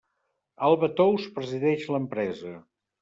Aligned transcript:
Alba 0.69 0.89
Tous 1.01 1.29
presideix 1.37 1.85
l'empresa. 1.97 2.55